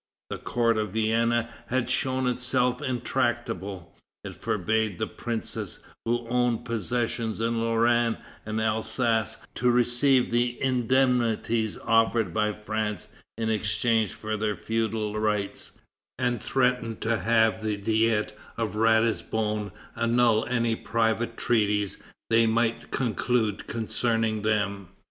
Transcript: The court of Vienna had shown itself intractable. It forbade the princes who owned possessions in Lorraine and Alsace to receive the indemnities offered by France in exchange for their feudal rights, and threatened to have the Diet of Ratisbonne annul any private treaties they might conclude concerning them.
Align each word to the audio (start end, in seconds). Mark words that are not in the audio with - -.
The 0.31 0.39
court 0.39 0.79
of 0.79 0.93
Vienna 0.93 1.47
had 1.67 1.87
shown 1.87 2.25
itself 2.25 2.81
intractable. 2.81 3.95
It 4.23 4.33
forbade 4.33 4.97
the 4.97 5.05
princes 5.05 5.79
who 6.05 6.27
owned 6.27 6.65
possessions 6.65 7.39
in 7.39 7.61
Lorraine 7.63 8.17
and 8.43 8.59
Alsace 8.59 9.37
to 9.53 9.69
receive 9.69 10.31
the 10.31 10.59
indemnities 10.59 11.77
offered 11.77 12.33
by 12.33 12.51
France 12.51 13.09
in 13.37 13.51
exchange 13.51 14.13
for 14.13 14.35
their 14.37 14.55
feudal 14.57 15.19
rights, 15.19 15.73
and 16.17 16.41
threatened 16.41 16.99
to 17.01 17.19
have 17.19 17.61
the 17.63 17.77
Diet 17.77 18.35
of 18.57 18.75
Ratisbonne 18.75 19.71
annul 19.95 20.47
any 20.47 20.75
private 20.75 21.37
treaties 21.37 21.99
they 22.31 22.47
might 22.47 22.89
conclude 22.89 23.67
concerning 23.67 24.41
them. 24.41 24.87